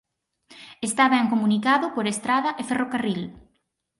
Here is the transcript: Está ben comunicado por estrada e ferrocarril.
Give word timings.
Está 0.87 1.03
ben 1.15 1.29
comunicado 1.33 1.85
por 1.95 2.05
estrada 2.13 2.49
e 2.61 2.63
ferrocarril. 2.69 3.21